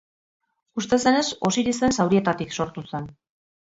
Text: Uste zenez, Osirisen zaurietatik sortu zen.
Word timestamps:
Uste 0.83 0.99
zenez, 1.05 1.27
Osirisen 1.51 1.97
zaurietatik 2.01 2.61
sortu 2.61 2.89
zen. 2.93 3.11